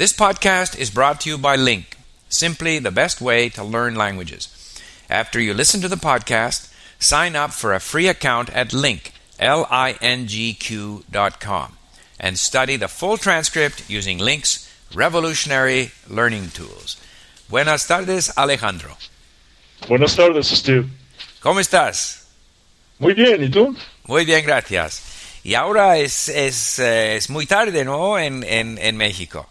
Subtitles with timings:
[0.00, 1.98] This podcast is brought to you by Link,
[2.30, 4.48] simply the best way to learn languages.
[5.10, 9.68] After you listen to the podcast, sign up for a free account at Link, dot
[11.38, 11.76] com,
[12.18, 16.96] and study the full transcript using Link's revolutionary learning tools.
[17.50, 18.96] Buenas tardes, Alejandro.
[19.86, 20.88] Buenas tardes, Steve.
[21.42, 22.24] ¿Cómo estás?
[22.98, 23.76] Muy bien, ¿y tú?
[24.08, 25.02] Muy bien, gracias.
[25.44, 28.18] Y ahora es, es, eh, es muy tarde, ¿no?
[28.18, 29.46] En, en, en México.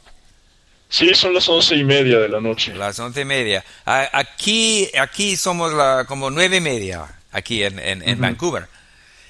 [0.89, 2.73] Sí, son las once y media de la noche.
[2.73, 3.63] Las once y media.
[3.85, 8.21] Aquí, aquí somos la, como nueve y media, aquí en, en, en Ujú.
[8.21, 8.67] Vancouver.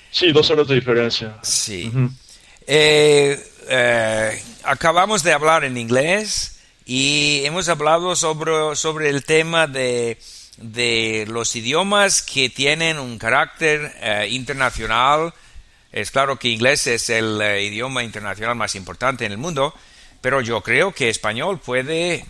[0.09, 1.35] Sí, dos horas de diferencia.
[1.41, 1.87] Sí.
[1.89, 2.09] Ujú.
[2.65, 10.17] Eh, eh, acabamos de hablar en inglés y hemos hablado sobre, sobre el tema de,
[10.57, 15.33] de los idiomas que tienen un carácter eh, internacional.
[15.91, 19.75] Es claro que inglés es el eh, idioma internacional más importante en el mundo,
[20.21, 22.25] pero yo creo que español puede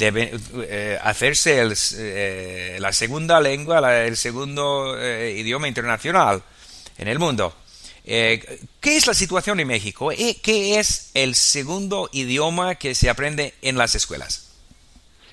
[0.00, 6.42] eh, hacerse el, eh, la segunda lengua, la- el segundo eh, idioma internacional
[6.98, 7.54] en el mundo.
[8.04, 10.12] Eh, ¿Qué es la situación en México?
[10.12, 14.42] Eh, ¿Qué es el segundo idioma que se aprende en las escuelas?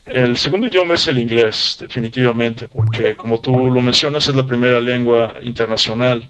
[0.05, 4.81] El segundo idioma es el inglés, definitivamente, porque como tú lo mencionas, es la primera
[4.81, 6.29] lengua internacional.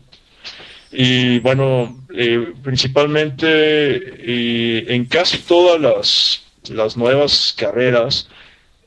[0.91, 8.29] Y bueno, eh, principalmente eh, en casi todas las, las nuevas carreras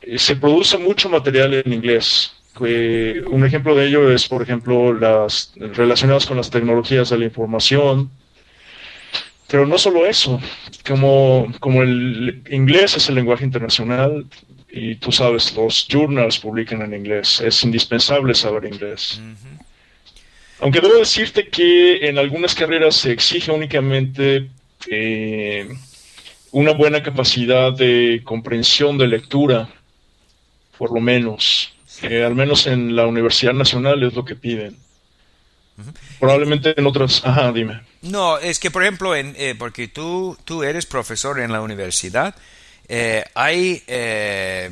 [0.03, 2.33] eh, se produce mucho material en inglés.
[2.59, 8.11] Un ejemplo de ello es, por ejemplo, las relacionadas con las tecnologías de la información.
[9.49, 10.41] Pero no solo eso,
[10.87, 14.25] como, como el inglés es el lenguaje internacional,
[14.71, 19.21] y tú sabes, los journals publican en inglés, es indispensable saber inglés.
[20.61, 24.49] Aunque debo decirte que en algunas carreras se exige únicamente
[24.91, 25.69] eh,
[26.53, 29.69] una buena capacidad de comprensión de lectura,
[30.79, 31.73] por lo menos.
[32.03, 34.77] Eh, al menos en la Universidad Nacional es lo que piden.
[36.19, 37.23] Probablemente en otras...
[37.25, 37.83] Ajá, dime.
[38.03, 42.35] No, es que por ejemplo, en, eh, porque tú, tú eres profesor en la universidad,
[42.89, 44.71] eh, hay, eh,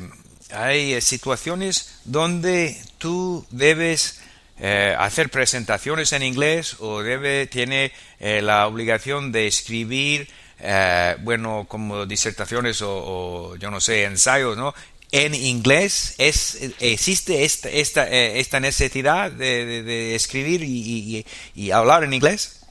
[0.51, 4.21] hay situaciones donde tú debes
[4.59, 10.27] eh, hacer presentaciones en inglés o debe, tiene eh, la obligación de escribir,
[10.59, 14.73] eh, bueno, como disertaciones o, yo no sé, ensayos, ¿no?
[15.11, 22.03] En inglés es, existe esta, esta, eh, esta necesidad de, de- escribir y, y- hablar
[22.03, 22.61] en inglés.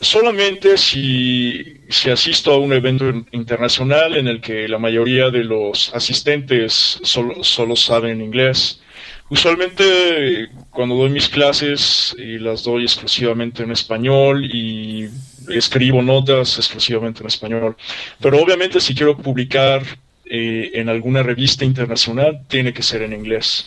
[0.00, 5.44] Solamente si, si asisto a un evento in- internacional en el que la mayoría de
[5.44, 8.80] los asistentes solo, solo saben inglés.
[9.28, 15.08] Usualmente cuando doy mis clases y las doy exclusivamente en español y
[15.48, 17.76] escribo notas exclusivamente en español.
[18.20, 19.82] Pero obviamente si quiero publicar
[20.24, 23.66] eh, en alguna revista internacional tiene que ser en inglés.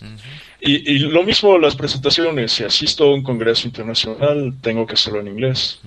[0.62, 5.22] Y, y lo mismo las presentaciones, si asisto a un congreso internacional, tengo que hacerlo
[5.22, 5.80] en inglés.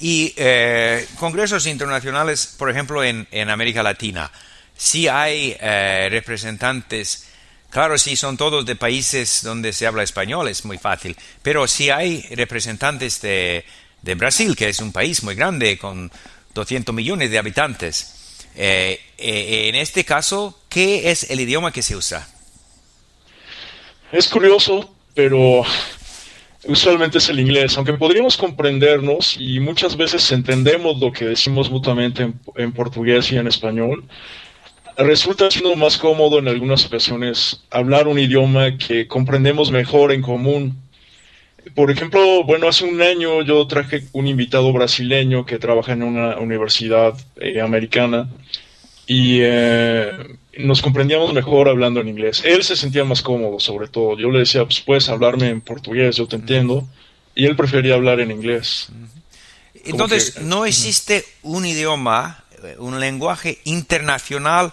[0.00, 4.30] Y eh, congresos internacionales, por ejemplo, en, en América Latina,
[4.74, 7.31] si hay eh, representantes,
[7.72, 11.90] claro, si son todos de países donde se habla español, es muy fácil, pero si
[11.90, 13.64] hay representantes de,
[14.14, 16.12] Brasil, que es un país muy grande, con
[16.54, 21.96] 200 millones de habitantes, eh, eh, en este caso, ¿qué es el idioma que se
[21.96, 22.28] usa?
[24.12, 25.64] Es curioso, pero
[26.64, 32.24] usualmente es el inglés, aunque podríamos comprendernos y muchas veces entendemos lo que decimos mutuamente
[32.24, 34.04] en, en portugués y en español.
[34.98, 40.76] Resulta siendo más cómodo en algunas ocasiones hablar un idioma que comprendemos mejor en común.
[41.74, 46.36] Por ejemplo, bueno, hace un año yo traje un invitado brasileño que trabaja en una
[46.38, 48.28] universidad eh, americana
[49.06, 50.10] y eh,
[50.58, 52.42] nos comprendíamos mejor hablando en inglés.
[52.44, 54.18] Él se sentía más cómodo, sobre todo.
[54.18, 56.86] Yo le decía, pues puedes hablarme en portugués, yo te entiendo.
[57.34, 58.88] Y él prefería hablar en inglés.
[59.84, 62.41] Entonces, que- no existe un idioma,
[62.78, 64.72] un lenguaje internacional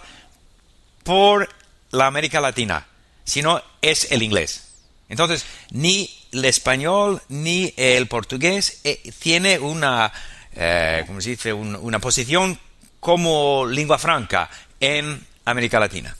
[1.02, 1.48] por
[1.90, 2.86] la América Latina,
[3.24, 4.66] sino es el inglés.
[5.08, 10.12] Entonces, ni el español ni el portugués eh, tiene una,
[10.54, 11.52] eh, ¿cómo se dice?
[11.52, 12.58] Un- una posición
[13.00, 14.48] como lengua franca
[14.78, 16.16] en América Latina.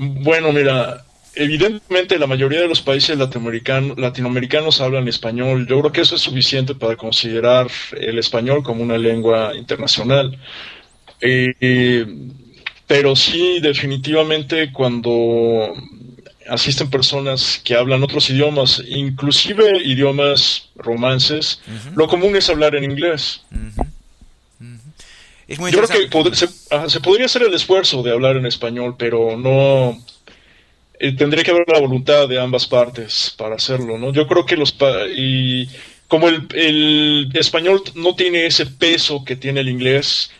[0.00, 5.66] Bueno, mira, evidentemente la mayoría de los países latinoamericanos, latinoamericanos hablan español.
[5.66, 10.38] Yo creo que eso es suficiente para considerar el español como una lengua internacional.
[11.20, 12.06] Eh, eh,
[12.86, 15.72] pero sí, definitivamente cuando
[16.48, 21.60] asisten personas que hablan otros idiomas, inclusive idiomas romances,
[21.94, 23.42] lo común es hablar en inglés.
[25.48, 29.36] Es muy Yo creo que se, podría hacer el esfuerzo de hablar en español, pero
[29.36, 29.98] no
[31.02, 34.12] eh, tendría que haber la voluntad de ambas partes para hacerlo, ¿no?
[34.12, 34.72] Yo creo que los
[35.16, 35.68] y
[36.06, 40.30] como el, español no tiene ese peso que tiene el inglés,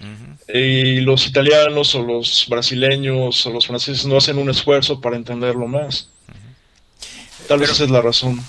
[0.54, 5.66] y los italianos o los brasileños o los franceses no hacen un esfuerzo para entenderlo
[5.66, 6.08] más.
[7.48, 8.40] Tal vez esa es la razón.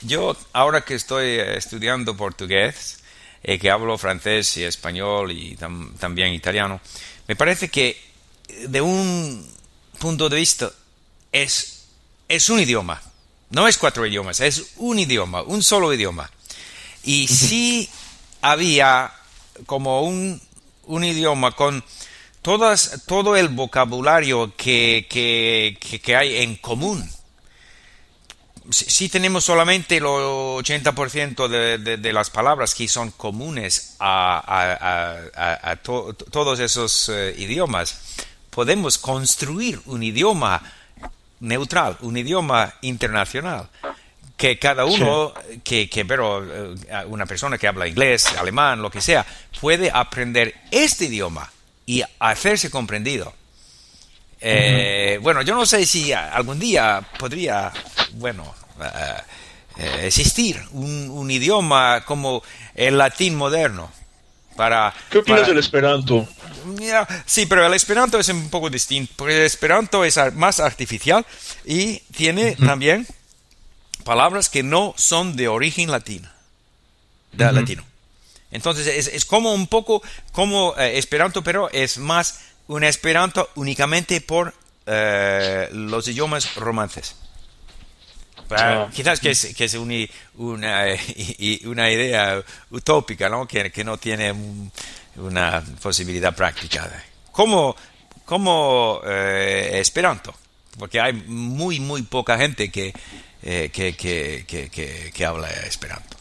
[0.00, 3.02] Yo, ahora que estoy eh, estudiando portugués,
[3.42, 5.54] eh, que hablo francés y español y
[5.98, 6.80] también italiano,
[7.28, 8.00] me parece que
[8.68, 9.46] de un
[9.98, 10.72] punto de vista
[11.42, 11.86] es,
[12.28, 13.02] es un idioma.
[13.50, 16.30] No es cuatro idiomas, es un idioma, un solo idioma.
[17.04, 17.88] Y si
[18.42, 19.12] había
[19.66, 20.40] como un,
[20.84, 21.84] un idioma con
[22.42, 27.08] todas, todo el vocabulario que, que, hay en común.
[28.70, 37.08] Si, tenemos solamente el 80% de, de, las palabras que son comunes a, todos esos
[37.10, 38.16] eh, idiomas,
[38.50, 40.60] podemos construir un idioma
[41.40, 43.68] neutral, un idioma internacional
[44.36, 45.32] que cada uno,
[45.64, 46.74] que, que, pero eh,
[47.06, 49.24] una persona que habla inglés, alemán, lo que sea,
[49.60, 51.50] puede aprender este idioma
[51.86, 53.32] y hacerse comprendido.
[54.40, 57.72] Eh, bueno, yo no sé si algún día podría,
[58.14, 58.54] bueno,
[59.78, 62.42] eh, existir un, idioma como
[62.74, 63.90] el latín moderno.
[64.54, 66.26] Para, ¿Qué opinas del esperanto?
[67.26, 71.24] Sí, pero el esperanto es un poco distinto, porque el esperanto es más artificial
[71.64, 73.06] y tiene también
[74.04, 76.28] palabras que no son de origen latino.
[77.32, 77.84] De latino.
[78.50, 80.02] Entonces es, como un poco
[80.32, 84.54] como eh, Esperanto, pero es más un Esperanto únicamente por
[84.86, 87.16] eh, los idiomas romances.
[88.94, 90.06] Quizás que es, que es una,
[91.64, 93.46] una, idea utópica, ¿no?
[93.46, 94.32] Que, que no tiene
[95.18, 96.90] una posibilidad práctica.
[97.32, 97.76] Como,
[98.24, 100.34] como eh, Esperanto,
[100.78, 102.92] porque hay muy, muy poca gente que,
[103.42, 106.16] eh, que, que, que, que, habla Esperanto,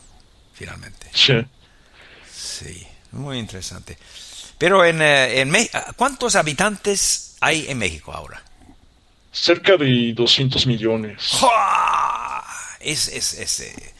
[0.53, 1.07] finalmente.
[1.13, 1.33] Sí.
[2.33, 3.97] Sí, muy interesante.
[4.57, 5.53] Pero en, eh, en
[5.95, 8.41] ¿cuántos habitantes hay en México ahora?
[9.31, 11.39] Cerca de 200 millones.
[12.79, 13.93] Es, es, es, eh,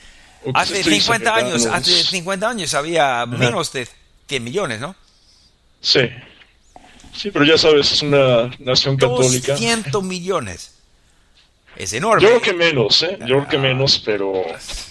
[0.53, 3.87] hace 50 años, hace 50 años había menos de
[4.27, 4.95] 100 millones, ¿no?
[5.81, 6.09] Sí.
[7.15, 9.53] Sí, pero ya sabes, es una nación católica.
[9.53, 10.75] 200 millones
[11.75, 12.21] es enorme.
[12.21, 13.17] Yo creo que menos, ¿eh?
[13.21, 14.43] Yo creo que menos, pero,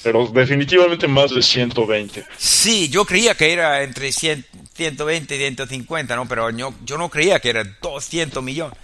[0.03, 2.25] pero definitivamente más de 120.
[2.37, 6.27] Sí, yo creía que era entre 120 y 150, ¿no?
[6.27, 8.79] Pero yo, yo no creía que era 200 millones.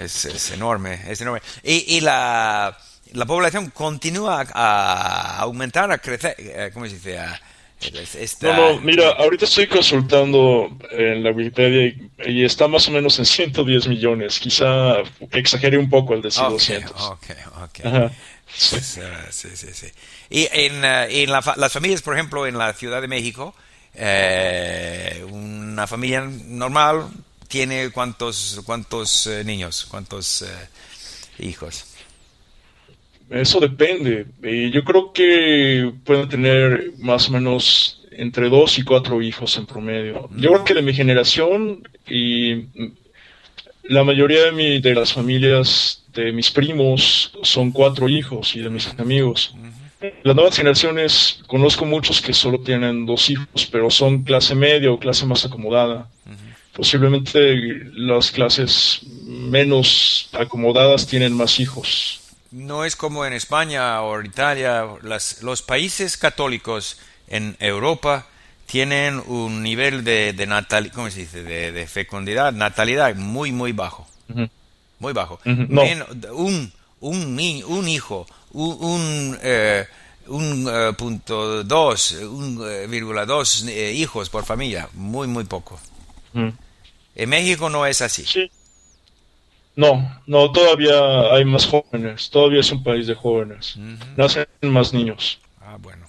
[0.00, 1.40] Es, enorme, es enorme.
[1.62, 2.76] Y, y la,
[3.12, 7.18] la, población continúa a, aumentar, a crecer, eh, ¿cómo se dice?
[8.42, 11.94] No, no, mira, ahorita estoy consultando en la Wikipedia
[12.26, 14.40] y, está más o menos en 110 millones.
[14.40, 14.96] Quizá
[15.32, 17.00] exageré un poco el decir 200.
[17.02, 17.26] Ok,
[17.62, 18.10] ok.
[18.52, 18.80] Sí.
[18.80, 19.86] sí, sí, sí.
[20.30, 23.54] Y en, eh, en las familias, por ejemplo, en la Ciudad de México,
[23.94, 27.08] eh, una familia normal
[27.46, 30.44] tiene cuántos, cuántos eh, niños, cuántos
[31.38, 31.84] hijos.
[33.30, 34.26] Eso depende.
[34.72, 40.28] yo creo que pueden tener más o menos entre dos y cuatro hijos en promedio.
[40.36, 42.66] Yo creo que de mi generación y
[43.84, 48.70] la mayoría de, mi, de las familias de mis primos son cuatro hijos y de
[48.70, 49.54] mis amigos.
[50.22, 54.98] Las nuevas generaciones, conozco muchos que solo tienen dos hijos, pero son clase media o
[54.98, 56.08] clase más acomodada.
[56.72, 57.56] Posiblemente
[57.92, 65.62] las clases menos acomodadas tienen más hijos no es como en España o Italia, los
[65.62, 68.26] países católicos en Europa
[68.66, 71.42] tienen un nivel de, de natal, ¿cómo se dice?
[71.42, 74.06] De, fecundidad, natalidad muy, muy bajo.
[74.98, 75.40] Muy bajo.
[75.44, 79.86] un, un, un hijo, un, un, eh,
[80.28, 85.80] eh, punto dos, un eh, virgula dos hijos por familia, muy, muy poco.
[86.34, 88.24] En México no es así.
[88.24, 88.50] Sí.
[89.78, 93.76] No, no, todavía hay más jóvenes, todavía es un país de jóvenes.
[94.16, 95.38] Nacen más niños.
[95.60, 96.04] Ah, bueno.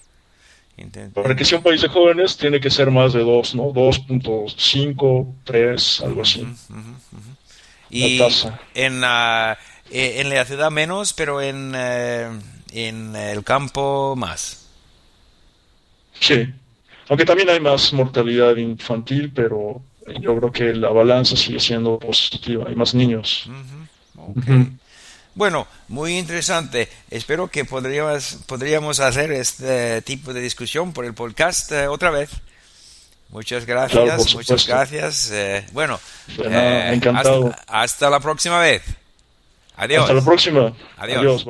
[1.14, 3.66] Para que sea un país de jóvenes tiene que ser más de 2, ¿no?
[3.66, 6.44] 2.5, 3, algo así.
[7.90, 8.20] y
[8.74, 9.56] En, la,
[9.88, 12.28] eh, en la ciudad menos, pero en, eh,
[12.72, 14.66] en el campo más.
[16.18, 16.52] Sí,
[17.08, 19.80] aunque también hay más mortalidad infantil, pero
[20.20, 23.48] yo creo que la balanza sigue siendo positiva, hay más niños.
[25.34, 26.88] Bueno, muy interesante.
[27.10, 32.30] Espero que podríamos, podríamos hacer este tipo de discusión por el podcast eh, otra vez.
[33.30, 35.30] Muchas gracias, Claro, muchas gracias.
[35.32, 36.00] Eh, bueno,
[36.36, 37.48] eh, encantado.
[37.48, 38.82] hasta, hasta la próxima vez.
[39.76, 40.02] Adiós.
[40.02, 40.72] Hasta la próxima.
[40.98, 41.18] Adiós.
[41.18, 41.46] Adiós.